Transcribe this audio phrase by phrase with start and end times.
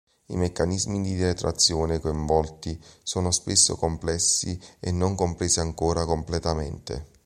[0.29, 7.05] I meccanismi di retroazione coinvolti sono spesso complessi e non compresi ancora completamente.